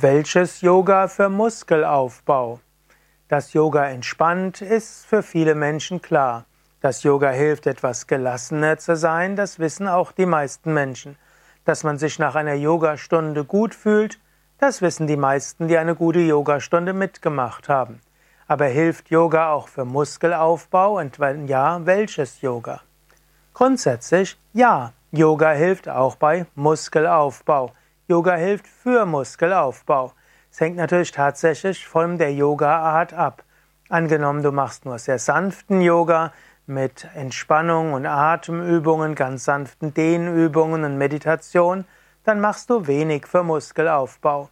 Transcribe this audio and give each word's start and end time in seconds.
Welches 0.00 0.60
Yoga 0.60 1.08
für 1.08 1.28
Muskelaufbau? 1.28 2.60
Dass 3.26 3.52
Yoga 3.52 3.88
entspannt, 3.88 4.62
ist 4.62 5.04
für 5.04 5.24
viele 5.24 5.56
Menschen 5.56 6.00
klar. 6.00 6.44
Dass 6.80 7.02
Yoga 7.02 7.30
hilft, 7.30 7.66
etwas 7.66 8.06
gelassener 8.06 8.78
zu 8.78 8.94
sein, 8.94 9.34
das 9.34 9.58
wissen 9.58 9.88
auch 9.88 10.12
die 10.12 10.24
meisten 10.24 10.72
Menschen. 10.72 11.16
Dass 11.64 11.82
man 11.82 11.98
sich 11.98 12.20
nach 12.20 12.36
einer 12.36 12.54
Yogastunde 12.54 13.42
gut 13.44 13.74
fühlt, 13.74 14.20
das 14.58 14.82
wissen 14.82 15.08
die 15.08 15.16
meisten, 15.16 15.66
die 15.66 15.76
eine 15.76 15.96
gute 15.96 16.20
Yogastunde 16.20 16.92
mitgemacht 16.92 17.68
haben. 17.68 18.00
Aber 18.46 18.66
hilft 18.66 19.10
Yoga 19.10 19.50
auch 19.50 19.66
für 19.66 19.84
Muskelaufbau 19.84 20.98
und 20.98 21.18
wenn 21.18 21.48
ja, 21.48 21.84
welches 21.86 22.40
Yoga? 22.40 22.82
Grundsätzlich 23.52 24.38
ja, 24.52 24.92
Yoga 25.10 25.50
hilft 25.50 25.88
auch 25.88 26.14
bei 26.14 26.46
Muskelaufbau. 26.54 27.72
Yoga 28.10 28.36
hilft 28.36 28.66
für 28.66 29.04
Muskelaufbau. 29.04 30.14
Es 30.50 30.62
hängt 30.62 30.76
natürlich 30.76 31.12
tatsächlich 31.12 31.86
von 31.86 32.16
der 32.16 32.32
Yoga-Art 32.32 33.12
ab. 33.12 33.44
Angenommen, 33.90 34.42
du 34.42 34.50
machst 34.50 34.86
nur 34.86 34.98
sehr 34.98 35.18
sanften 35.18 35.82
Yoga 35.82 36.32
mit 36.64 37.06
Entspannung 37.14 37.92
und 37.92 38.06
Atemübungen, 38.06 39.14
ganz 39.14 39.44
sanften 39.44 39.92
Dehnübungen 39.92 40.84
und 40.84 40.96
Meditation, 40.96 41.84
dann 42.24 42.40
machst 42.40 42.70
du 42.70 42.86
wenig 42.86 43.26
für 43.26 43.42
Muskelaufbau. 43.42 44.48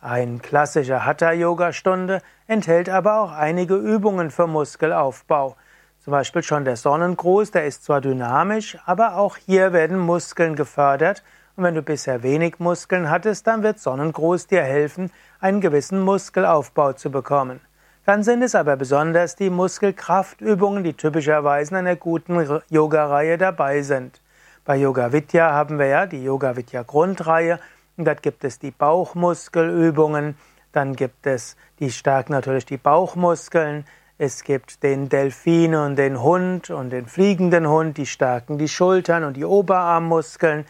Ein 0.00 0.42
klassischer 0.42 1.06
Hatha-Yoga-Stunde 1.06 2.22
enthält 2.48 2.88
aber 2.88 3.20
auch 3.20 3.30
einige 3.30 3.76
Übungen 3.76 4.32
für 4.32 4.48
Muskelaufbau. 4.48 5.54
Zum 6.00 6.10
Beispiel 6.10 6.42
schon 6.42 6.64
der 6.64 6.74
Sonnengruß, 6.74 7.52
der 7.52 7.66
ist 7.66 7.84
zwar 7.84 8.00
dynamisch, 8.00 8.76
aber 8.84 9.14
auch 9.14 9.36
hier 9.36 9.72
werden 9.72 9.96
Muskeln 9.96 10.56
gefördert 10.56 11.22
und 11.60 11.66
wenn 11.66 11.74
du 11.74 11.82
bisher 11.82 12.22
wenig 12.22 12.58
Muskeln 12.58 13.10
hattest, 13.10 13.46
dann 13.46 13.62
wird 13.62 13.78
Sonnengruß 13.78 14.46
dir 14.46 14.62
helfen, 14.62 15.10
einen 15.40 15.60
gewissen 15.60 16.00
Muskelaufbau 16.00 16.94
zu 16.94 17.10
bekommen. 17.10 17.60
Dann 18.06 18.22
sind 18.22 18.40
es 18.40 18.54
aber 18.54 18.76
besonders 18.76 19.36
die 19.36 19.50
Muskelkraftübungen, 19.50 20.84
die 20.84 20.94
typischerweise 20.94 21.72
in 21.72 21.76
einer 21.76 21.96
guten 21.96 22.62
Yoga-Reihe 22.70 23.36
dabei 23.36 23.82
sind. 23.82 24.22
Bei 24.64 24.76
Yoga 24.76 25.12
Vidya 25.12 25.52
haben 25.52 25.78
wir 25.78 25.84
ja 25.84 26.06
die 26.06 26.24
Yoga 26.24 26.56
Vidya 26.56 26.82
Grundreihe 26.82 27.60
und 27.98 28.06
dort 28.06 28.22
gibt 28.22 28.42
es 28.44 28.58
die 28.58 28.70
Bauchmuskelübungen, 28.70 30.38
dann 30.72 30.96
gibt 30.96 31.26
es, 31.26 31.58
die 31.78 31.90
stärken 31.90 32.32
natürlich 32.32 32.64
die 32.64 32.78
Bauchmuskeln, 32.78 33.84
es 34.16 34.44
gibt 34.44 34.82
den 34.82 35.10
Delfin 35.10 35.74
und 35.74 35.96
den 35.96 36.22
Hund 36.22 36.70
und 36.70 36.88
den 36.88 37.04
fliegenden 37.04 37.68
Hund, 37.68 37.98
die 37.98 38.06
stärken 38.06 38.56
die 38.56 38.68
Schultern 38.68 39.24
und 39.24 39.36
die 39.36 39.44
Oberarmmuskeln. 39.44 40.64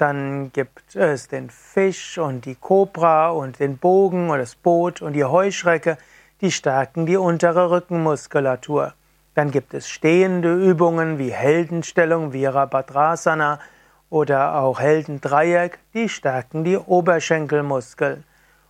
Dann 0.00 0.50
gibt 0.54 0.96
es 0.96 1.28
den 1.28 1.50
Fisch 1.50 2.16
und 2.16 2.46
die 2.46 2.54
Kobra 2.54 3.28
und 3.28 3.60
den 3.60 3.76
Bogen 3.76 4.30
und 4.30 4.38
das 4.38 4.54
Boot 4.54 5.02
und 5.02 5.12
die 5.12 5.26
Heuschrecke, 5.26 5.98
die 6.40 6.50
stärken 6.50 7.04
die 7.04 7.18
untere 7.18 7.70
Rückenmuskulatur. 7.70 8.94
Dann 9.34 9.50
gibt 9.50 9.74
es 9.74 9.90
stehende 9.90 10.54
Übungen 10.54 11.18
wie 11.18 11.30
Heldenstellung, 11.30 12.32
Virabhadrasana 12.32 13.60
oder 14.08 14.54
auch 14.54 14.80
Heldendreieck, 14.80 15.78
die 15.92 16.08
stärken 16.08 16.64
die 16.64 16.78
Oberschenkelmuskeln. 16.78 18.24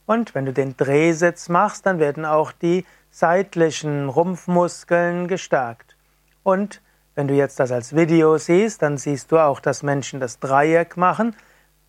Und 0.07 0.35
wenn 0.35 0.47
du 0.47 0.53
den 0.53 0.77
Drehsitz 0.77 1.49
machst, 1.49 1.87
dann 1.87 2.01
werden 2.01 2.25
auch 2.25 2.51
die 2.51 2.85
seitlichen 3.13 4.09
Rumpfmuskeln 4.09 5.29
gestärkt. 5.29 5.95
Und 6.43 6.83
wenn 7.15 7.29
du 7.29 7.35
jetzt 7.35 7.61
das 7.61 7.73
als 7.73 7.95
Video 7.95 8.39
siehst, 8.39 8.83
dann 8.83 8.99
siehst 8.99 9.33
du 9.33 9.39
auch, 9.39 9.61
dass 9.61 9.83
Menschen 9.83 10.21
das 10.21 10.39
Dreieck 10.39 10.97
machen. 10.97 11.35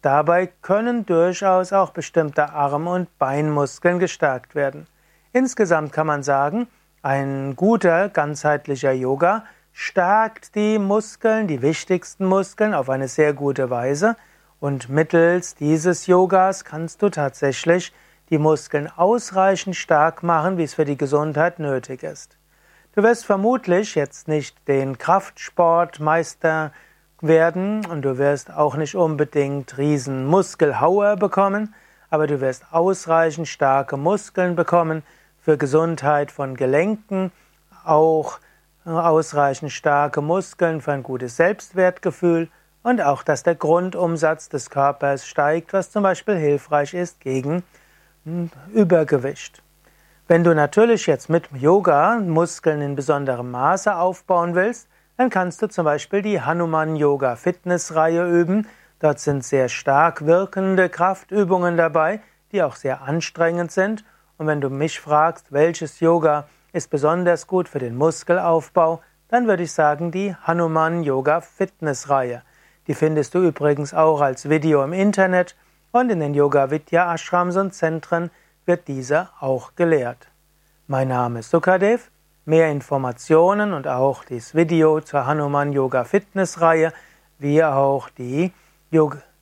Dabei 0.01 0.47
können 0.47 1.05
durchaus 1.05 1.73
auch 1.73 1.91
bestimmte 1.91 2.51
Arm- 2.51 2.87
und 2.87 3.17
Beinmuskeln 3.19 3.99
gestärkt 3.99 4.55
werden. 4.55 4.87
Insgesamt 5.31 5.93
kann 5.93 6.07
man 6.07 6.23
sagen, 6.23 6.67
ein 7.03 7.55
guter 7.55 8.09
ganzheitlicher 8.09 8.91
Yoga 8.91 9.45
stärkt 9.73 10.55
die 10.55 10.79
Muskeln, 10.79 11.47
die 11.47 11.61
wichtigsten 11.61 12.25
Muskeln 12.25 12.73
auf 12.73 12.89
eine 12.89 13.07
sehr 13.07 13.33
gute 13.33 13.69
Weise 13.69 14.15
und 14.59 14.89
mittels 14.89 15.55
dieses 15.55 16.07
Yogas 16.07 16.65
kannst 16.65 17.01
du 17.01 17.09
tatsächlich 17.09 17.93
die 18.29 18.37
Muskeln 18.37 18.87
ausreichend 18.87 19.75
stark 19.75 20.23
machen, 20.23 20.57
wie 20.57 20.63
es 20.63 20.73
für 20.73 20.85
die 20.85 20.97
Gesundheit 20.97 21.59
nötig 21.59 22.03
ist. 22.03 22.37
Du 22.93 23.03
wirst 23.03 23.25
vermutlich 23.25 23.95
jetzt 23.95 24.27
nicht 24.27 24.67
den 24.67 24.97
Kraftsportmeister 24.97 26.73
werden 27.21 27.85
und 27.85 28.01
du 28.01 28.17
wirst 28.17 28.51
auch 28.51 28.75
nicht 28.75 28.95
unbedingt 28.95 29.77
riesen 29.77 30.25
Muskelhauer 30.25 31.15
bekommen, 31.15 31.73
aber 32.09 32.27
du 32.27 32.41
wirst 32.41 32.65
ausreichend 32.71 33.47
starke 33.47 33.95
Muskeln 33.95 34.57
bekommen 34.57 35.03
für 35.39 35.57
Gesundheit 35.57 36.33
von 36.33 36.57
Gelenken, 36.57 37.31
auch 37.85 38.39
ausreichend 38.83 39.71
starke 39.71 40.19
Muskeln 40.19 40.81
für 40.81 40.91
ein 40.91 41.03
gutes 41.03 41.37
Selbstwertgefühl 41.37 42.49
und 42.83 43.01
auch, 43.01 43.23
dass 43.23 43.43
der 43.43 43.55
Grundumsatz 43.55 44.49
des 44.49 44.69
Körpers 44.69 45.25
steigt, 45.25 45.71
was 45.71 45.91
zum 45.91 46.03
Beispiel 46.03 46.35
hilfreich 46.35 46.93
ist 46.93 47.21
gegen 47.21 47.63
hm, 48.25 48.49
Übergewicht. 48.73 49.63
Wenn 50.31 50.45
du 50.45 50.55
natürlich 50.55 51.07
jetzt 51.07 51.29
mit 51.29 51.49
Yoga 51.51 52.17
Muskeln 52.17 52.79
in 52.81 52.95
besonderem 52.95 53.51
Maße 53.51 53.93
aufbauen 53.93 54.55
willst, 54.55 54.87
dann 55.17 55.29
kannst 55.29 55.61
du 55.61 55.67
zum 55.67 55.83
Beispiel 55.83 56.21
die 56.21 56.39
Hanuman 56.39 56.95
Yoga 56.95 57.35
Fitness 57.35 57.95
Reihe 57.95 58.25
üben. 58.29 58.65
Dort 58.99 59.19
sind 59.19 59.43
sehr 59.43 59.67
stark 59.67 60.25
wirkende 60.25 60.87
Kraftübungen 60.87 61.75
dabei, 61.75 62.21
die 62.53 62.63
auch 62.63 62.77
sehr 62.77 63.01
anstrengend 63.01 63.73
sind. 63.73 64.05
Und 64.37 64.47
wenn 64.47 64.61
du 64.61 64.69
mich 64.69 65.01
fragst, 65.01 65.51
welches 65.51 65.99
Yoga 65.99 66.47
ist 66.71 66.89
besonders 66.89 67.45
gut 67.45 67.67
für 67.67 67.79
den 67.79 67.97
Muskelaufbau, 67.97 69.01
dann 69.27 69.47
würde 69.47 69.63
ich 69.63 69.73
sagen 69.73 70.11
die 70.11 70.33
Hanuman 70.43 71.03
Yoga 71.03 71.41
Fitness 71.41 72.09
Reihe. 72.09 72.41
Die 72.87 72.93
findest 72.93 73.35
du 73.35 73.39
übrigens 73.39 73.93
auch 73.93 74.21
als 74.21 74.47
Video 74.47 74.81
im 74.81 74.93
Internet 74.93 75.57
und 75.91 76.09
in 76.09 76.21
den 76.21 76.33
Yoga 76.33 76.71
Vidya 76.71 77.13
Ashrams 77.13 77.57
und 77.57 77.73
Zentren 77.73 78.31
wird 78.65 78.87
dieser 78.87 79.31
auch 79.39 79.75
gelehrt. 79.75 80.27
Mein 80.87 81.09
Name 81.09 81.39
ist 81.39 81.49
Sukadev. 81.49 82.09
Mehr 82.45 82.71
Informationen 82.71 83.73
und 83.73 83.87
auch 83.87 84.23
das 84.23 84.55
Video 84.55 84.99
zur 84.99 85.27
Hanuman 85.27 85.73
Yoga 85.73 86.03
Fitness 86.03 86.59
Reihe, 86.59 86.91
wie 87.37 87.63
auch 87.63 88.09
die, 88.09 88.51